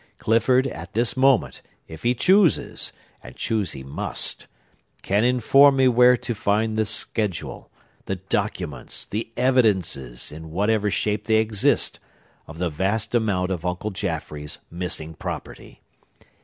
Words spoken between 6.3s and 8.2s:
find the schedule, the